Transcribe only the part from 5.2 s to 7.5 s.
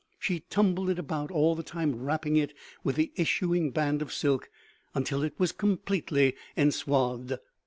it was completely enswathed.